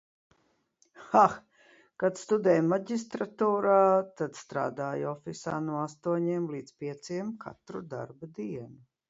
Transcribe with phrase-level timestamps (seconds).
[1.09, 1.33] Hah!
[2.03, 3.75] Kad studēju maģistratūrā,
[4.23, 8.83] tad strādāju ofisā no astoņiem līdz pieciem katru darba dienu.